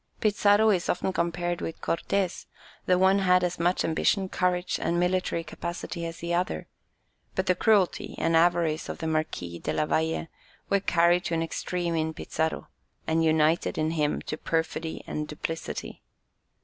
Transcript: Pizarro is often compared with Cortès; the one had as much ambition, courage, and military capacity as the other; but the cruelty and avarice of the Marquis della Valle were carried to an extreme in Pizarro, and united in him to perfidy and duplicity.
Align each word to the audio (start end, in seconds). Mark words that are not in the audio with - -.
Pizarro 0.19 0.71
is 0.71 0.89
often 0.89 1.13
compared 1.13 1.61
with 1.61 1.79
Cortès; 1.79 2.47
the 2.87 2.97
one 2.97 3.19
had 3.19 3.43
as 3.43 3.59
much 3.59 3.85
ambition, 3.85 4.27
courage, 4.29 4.79
and 4.81 4.99
military 4.99 5.43
capacity 5.43 6.07
as 6.07 6.17
the 6.17 6.33
other; 6.33 6.65
but 7.35 7.45
the 7.45 7.53
cruelty 7.53 8.15
and 8.17 8.35
avarice 8.35 8.89
of 8.89 8.97
the 8.97 9.05
Marquis 9.05 9.59
della 9.59 9.85
Valle 9.85 10.25
were 10.71 10.79
carried 10.79 11.23
to 11.25 11.35
an 11.35 11.43
extreme 11.43 11.93
in 11.95 12.15
Pizarro, 12.15 12.67
and 13.05 13.23
united 13.23 13.77
in 13.77 13.91
him 13.91 14.23
to 14.23 14.37
perfidy 14.37 15.03
and 15.05 15.27
duplicity. 15.27 16.01